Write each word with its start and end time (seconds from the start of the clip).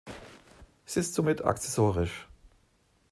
Sie 0.85 0.99
ist 0.99 1.13
somit 1.13 1.45
akzessorisch. 1.45 2.27